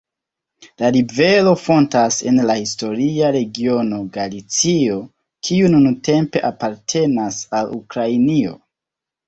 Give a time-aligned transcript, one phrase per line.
[0.83, 4.97] La rivero fontas en la historia regiono Galicio,
[5.49, 8.61] kiu nuntempe apartenas al Ukrainio.